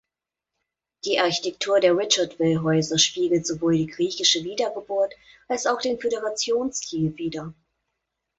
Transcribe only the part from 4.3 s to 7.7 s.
Wiedergeburt als auch den Föderationsstil wider.